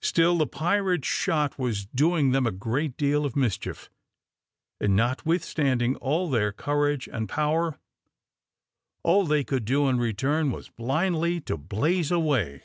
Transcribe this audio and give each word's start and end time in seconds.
Still 0.00 0.38
the 0.38 0.46
pirate's 0.46 1.08
shot 1.08 1.58
was 1.58 1.84
doing 1.86 2.30
them 2.30 2.46
a 2.46 2.52
great 2.52 2.96
deal 2.96 3.24
of 3.26 3.34
mischief, 3.34 3.90
and, 4.80 4.94
notwithstanding 4.94 5.96
all 5.96 6.30
their 6.30 6.52
courage 6.52 7.08
and 7.12 7.28
power, 7.28 7.76
all 9.02 9.26
they 9.26 9.42
could 9.42 9.64
do 9.64 9.88
in 9.88 9.98
return 9.98 10.52
was 10.52 10.68
blindly 10.68 11.40
to 11.40 11.56
blaze 11.56 12.12
away. 12.12 12.62